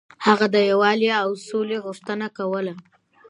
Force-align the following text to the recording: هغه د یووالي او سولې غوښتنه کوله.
هغه 0.25 0.45
د 0.55 0.55
یووالي 0.69 1.09
او 1.21 1.29
سولې 1.49 1.77
غوښتنه 1.85 2.27
کوله. 2.37 2.73